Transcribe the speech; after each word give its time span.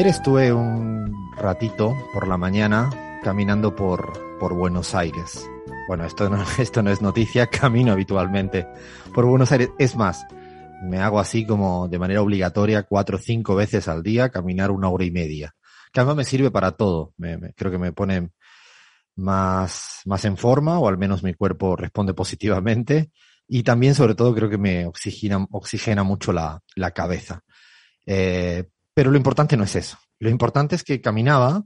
Ayer 0.00 0.12
estuve 0.12 0.50
un 0.50 1.30
ratito 1.36 1.94
por 2.14 2.26
la 2.26 2.38
mañana 2.38 2.88
caminando 3.22 3.76
por, 3.76 4.38
por 4.38 4.54
Buenos 4.54 4.94
Aires. 4.94 5.46
Bueno, 5.88 6.06
esto 6.06 6.30
no, 6.30 6.42
esto 6.58 6.82
no 6.82 6.90
es 6.90 7.02
noticia, 7.02 7.48
camino 7.48 7.92
habitualmente 7.92 8.66
por 9.12 9.26
Buenos 9.26 9.52
Aires. 9.52 9.68
Es 9.78 9.96
más, 9.96 10.24
me 10.82 11.00
hago 11.00 11.20
así 11.20 11.44
como 11.44 11.86
de 11.86 11.98
manera 11.98 12.22
obligatoria 12.22 12.84
cuatro 12.84 13.18
o 13.18 13.20
cinco 13.20 13.54
veces 13.54 13.88
al 13.88 14.02
día, 14.02 14.30
caminar 14.30 14.70
una 14.70 14.88
hora 14.88 15.04
y 15.04 15.10
media. 15.10 15.54
Que 15.92 16.00
además 16.00 16.16
me 16.16 16.24
sirve 16.24 16.50
para 16.50 16.72
todo. 16.72 17.12
Me, 17.18 17.52
creo 17.52 17.70
que 17.70 17.76
me 17.76 17.92
pone 17.92 18.30
más, 19.16 20.00
más 20.06 20.24
en 20.24 20.38
forma, 20.38 20.78
o 20.78 20.88
al 20.88 20.96
menos 20.96 21.22
mi 21.22 21.34
cuerpo 21.34 21.76
responde 21.76 22.14
positivamente. 22.14 23.10
Y 23.46 23.64
también, 23.64 23.94
sobre 23.94 24.14
todo, 24.14 24.34
creo 24.34 24.48
que 24.48 24.56
me 24.56 24.86
oxigena, 24.86 25.46
oxigena 25.50 26.04
mucho 26.04 26.32
la, 26.32 26.62
la 26.74 26.90
cabeza. 26.92 27.42
Eh, 28.06 28.64
pero 29.00 29.12
lo 29.12 29.16
importante 29.16 29.56
no 29.56 29.64
es 29.64 29.76
eso. 29.76 29.96
Lo 30.18 30.28
importante 30.28 30.76
es 30.76 30.84
que 30.84 31.00
caminaba 31.00 31.64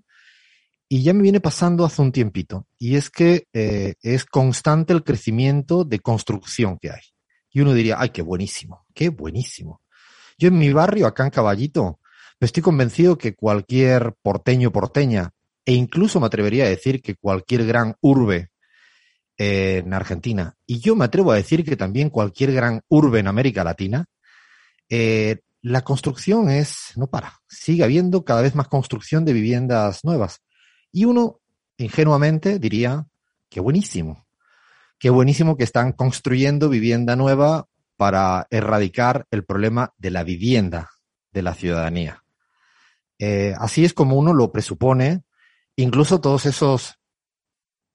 y 0.89 1.03
ya 1.03 1.13
me 1.13 1.23
viene 1.23 1.41
pasando 1.41 1.85
hace 1.85 2.01
un 2.01 2.13
tiempito. 2.13 2.69
Y 2.79 2.95
es 2.95 3.11
que 3.11 3.49
eh, 3.53 3.95
es 4.03 4.25
constante 4.25 4.93
el 4.93 5.03
crecimiento 5.03 5.83
de 5.83 5.99
construcción 5.99 6.79
que 6.79 6.93
hay. 6.93 7.01
Y 7.51 7.61
uno 7.61 7.75
diría, 7.75 7.97
ay, 7.99 8.11
qué 8.11 8.23
buenísimo, 8.23 8.87
qué 8.95 9.09
buenísimo. 9.09 9.83
Yo 10.39 10.47
en 10.47 10.59
mi 10.59 10.73
barrio, 10.73 11.09
acá 11.09 11.25
en 11.25 11.31
Caballito, 11.31 11.99
me 12.39 12.45
estoy 12.45 12.63
convencido 12.63 13.19
que 13.19 13.35
cualquier 13.35 14.15
porteño, 14.23 14.71
porteña, 14.71 15.33
e 15.65 15.73
incluso 15.73 16.21
me 16.21 16.27
atrevería 16.27 16.67
a 16.67 16.69
decir 16.69 17.03
que 17.03 17.17
cualquier 17.17 17.67
gran 17.67 17.97
urbe 18.01 18.51
en 19.39 19.93
Argentina, 19.93 20.55
y 20.69 20.79
yo 20.79 20.95
me 20.95 21.07
atrevo 21.07 21.33
a 21.33 21.35
decir 21.35 21.65
que 21.65 21.75
también 21.75 22.11
cualquier 22.11 22.53
gran 22.53 22.83
urbe 22.87 23.19
en 23.19 23.27
América 23.27 23.65
Latina, 23.65 24.07
eh, 24.89 25.41
la 25.65 25.81
construcción 25.81 26.51
es, 26.51 26.93
no 26.95 27.07
para, 27.07 27.41
sigue 27.49 27.85
habiendo 27.85 28.23
cada 28.23 28.43
vez 28.43 28.55
más 28.55 28.69
construcción 28.69 29.25
de 29.25 29.33
viviendas 29.33 30.05
nuevas. 30.05 30.43
Y 30.93 31.07
uno, 31.07 31.41
ingenuamente, 31.79 32.59
diría, 32.59 33.07
qué 33.49 33.61
buenísimo, 33.61 34.27
qué 34.99 35.09
buenísimo 35.09 35.57
que 35.57 35.65
están 35.65 35.93
construyendo 35.93 36.69
vivienda 36.69 37.17
nueva 37.17 37.67
para 37.97 38.47
erradicar 38.51 39.27
el 39.31 39.47
problema 39.47 39.95
de 39.97 40.11
la 40.11 40.23
vivienda 40.23 40.91
de 41.33 41.41
la 41.41 41.55
ciudadanía. 41.55 42.23
Eh, 43.19 43.55
así 43.59 43.87
es 43.87 43.95
como 43.95 44.17
uno 44.17 44.35
lo 44.35 44.53
presupone, 44.53 45.23
incluso 45.77 46.21
todos 46.21 46.45
esos 46.45 46.99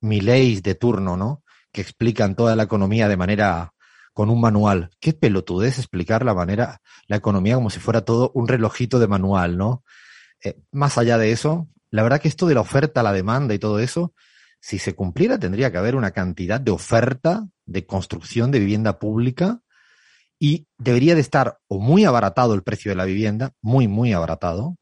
mileis 0.01 0.63
de 0.63 0.73
turno, 0.73 1.15
¿no? 1.15 1.43
Que 1.71 1.81
explican 1.81 2.35
toda 2.35 2.55
la 2.55 2.63
economía 2.63 3.07
de 3.07 3.17
manera 3.17 3.73
con 4.13 4.29
un 4.29 4.41
manual. 4.41 4.91
Qué 4.99 5.13
pelotudez 5.13 5.77
explicar 5.77 6.25
la 6.25 6.33
manera, 6.33 6.81
la 7.07 7.17
economía 7.17 7.55
como 7.55 7.69
si 7.69 7.79
fuera 7.79 8.05
todo 8.05 8.31
un 8.33 8.47
relojito 8.47 8.99
de 8.99 9.07
manual, 9.07 9.57
¿no? 9.57 9.83
Eh, 10.43 10.59
más 10.71 10.97
allá 10.97 11.17
de 11.17 11.31
eso, 11.31 11.67
la 11.91 12.03
verdad 12.03 12.21
que 12.21 12.27
esto 12.27 12.47
de 12.47 12.55
la 12.55 12.61
oferta, 12.61 13.03
la 13.03 13.13
demanda 13.13 13.53
y 13.53 13.59
todo 13.59 13.79
eso, 13.79 14.13
si 14.61 14.77
se 14.77 14.93
cumpliera, 14.93 15.39
tendría 15.39 15.71
que 15.71 15.77
haber 15.77 15.95
una 15.95 16.11
cantidad 16.11 16.59
de 16.59 16.71
oferta 16.71 17.47
de 17.65 17.85
construcción 17.85 18.51
de 18.51 18.59
vivienda 18.59 18.99
pública 18.99 19.61
y 20.39 20.67
debería 20.77 21.15
de 21.15 21.21
estar 21.21 21.59
o 21.67 21.79
muy 21.79 22.05
abaratado 22.05 22.53
el 22.53 22.63
precio 22.63 22.91
de 22.91 22.95
la 22.95 23.05
vivienda, 23.05 23.51
muy, 23.61 23.87
muy 23.87 24.13
abaratado, 24.13 24.77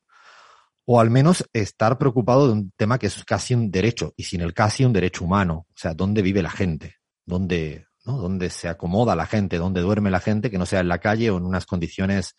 o 0.85 1.01
al 1.01 1.09
menos 1.09 1.45
estar 1.51 1.97
preocupado 1.97 2.47
de 2.47 2.53
un 2.53 2.71
tema 2.77 2.97
que 2.97 3.07
es 3.07 3.23
casi 3.25 3.53
un 3.53 3.71
derecho, 3.71 4.13
y 4.15 4.23
sin 4.23 4.41
el 4.41 4.53
casi 4.53 4.85
un 4.85 4.93
derecho 4.93 5.25
humano, 5.25 5.65
o 5.69 5.75
sea, 5.75 5.93
dónde 5.93 6.21
vive 6.21 6.41
la 6.41 6.49
gente, 6.49 6.95
dónde, 7.25 7.87
¿no? 8.07 8.17
dónde 8.17 8.49
se 8.49 8.69
acomoda 8.69 9.15
la 9.15 9.25
gente, 9.25 9.57
dónde 9.57 9.81
duerme 9.81 10.09
la 10.09 10.19
gente, 10.19 10.49
que 10.49 10.57
no 10.57 10.65
sea 10.65 10.79
en 10.79 10.87
la 10.87 10.99
calle 10.99 11.29
o 11.29 11.37
en 11.37 11.45
unas 11.45 11.65
condiciones 11.65 12.35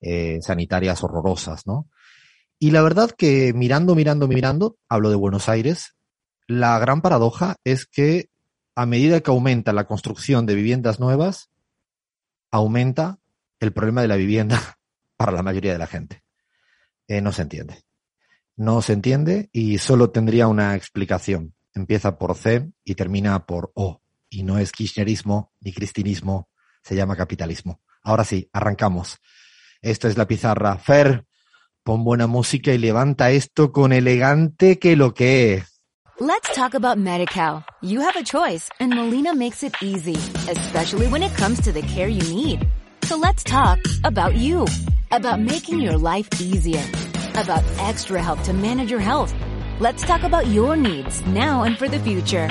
eh, 0.00 0.38
sanitarias 0.42 1.02
horrorosas, 1.02 1.66
¿no? 1.66 1.88
Y 2.58 2.72
la 2.72 2.82
verdad 2.82 3.10
que 3.10 3.54
mirando, 3.54 3.94
mirando, 3.94 4.28
mirando, 4.28 4.76
hablo 4.88 5.08
de 5.08 5.16
Buenos 5.16 5.48
Aires, 5.48 5.94
la 6.46 6.78
gran 6.78 7.00
paradoja 7.00 7.56
es 7.64 7.86
que 7.86 8.28
a 8.74 8.84
medida 8.84 9.20
que 9.20 9.30
aumenta 9.30 9.72
la 9.72 9.86
construcción 9.86 10.44
de 10.44 10.54
viviendas 10.54 11.00
nuevas, 11.00 11.50
aumenta 12.50 13.18
el 13.60 13.72
problema 13.72 14.02
de 14.02 14.08
la 14.08 14.16
vivienda 14.16 14.58
para 15.16 15.32
la 15.32 15.42
mayoría 15.42 15.72
de 15.72 15.78
la 15.78 15.86
gente. 15.86 16.22
Eh, 17.08 17.20
no 17.20 17.32
se 17.32 17.42
entiende. 17.42 17.82
No 18.56 18.82
se 18.82 18.92
entiende 18.92 19.48
y 19.52 19.78
solo 19.78 20.10
tendría 20.10 20.46
una 20.46 20.74
explicación. 20.76 21.54
Empieza 21.74 22.18
por 22.18 22.34
C 22.36 22.70
y 22.84 22.94
termina 22.94 23.46
por 23.46 23.70
O. 23.74 23.99
Y 24.30 24.44
no 24.44 24.58
es 24.58 24.72
kirchnerismo 24.72 25.52
ni 25.60 25.72
cristinismo, 25.72 26.48
se 26.82 26.94
llama 26.94 27.16
capitalismo. 27.16 27.80
Ahora 28.02 28.24
sí, 28.24 28.48
arrancamos. 28.52 29.18
Esto 29.82 30.08
es 30.08 30.16
la 30.16 30.26
pizarra. 30.26 30.78
Fer, 30.78 31.26
pon 31.82 32.04
buena 32.04 32.26
música 32.26 32.72
y 32.72 32.78
levanta 32.78 33.30
esto 33.30 33.72
con 33.72 33.92
elegante 33.92 34.78
que 34.78 34.96
lo 34.96 35.12
que 35.12 35.54
es. 35.54 35.82
Let's 36.20 36.54
talk 36.54 36.74
about 36.74 36.98
MediCal. 36.98 37.64
You 37.80 38.02
have 38.02 38.14
a 38.14 38.22
choice 38.22 38.68
and 38.78 38.94
Molina 38.94 39.34
makes 39.34 39.62
it 39.62 39.74
easy, 39.82 40.16
especially 40.50 41.08
when 41.08 41.22
it 41.22 41.34
comes 41.34 41.62
to 41.62 41.72
the 41.72 41.80
care 41.80 42.08
you 42.08 42.22
need. 42.34 42.68
So 43.04 43.16
let's 43.16 43.42
talk 43.42 43.78
about 44.04 44.36
you, 44.36 44.66
about 45.10 45.40
making 45.40 45.80
your 45.80 45.96
life 45.96 46.28
easier, 46.38 46.84
about 47.34 47.64
extra 47.78 48.22
help 48.22 48.42
to 48.42 48.52
manage 48.52 48.90
your 48.90 49.00
health. 49.00 49.34
Let's 49.80 50.02
talk 50.02 50.22
about 50.22 50.46
your 50.46 50.76
needs 50.76 51.24
now 51.26 51.62
and 51.62 51.78
for 51.78 51.88
the 51.88 51.98
future. 51.98 52.50